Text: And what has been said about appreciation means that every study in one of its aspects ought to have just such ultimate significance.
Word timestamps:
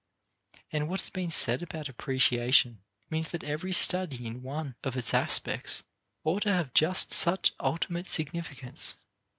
And 0.71 0.89
what 0.89 1.01
has 1.01 1.11
been 1.11 1.29
said 1.29 1.61
about 1.61 1.87
appreciation 1.87 2.81
means 3.11 3.29
that 3.29 3.43
every 3.43 3.71
study 3.71 4.25
in 4.25 4.41
one 4.41 4.73
of 4.83 4.97
its 4.97 5.13
aspects 5.13 5.83
ought 6.23 6.41
to 6.41 6.51
have 6.51 6.73
just 6.73 7.13
such 7.13 7.53
ultimate 7.59 8.07
significance. 8.07 8.95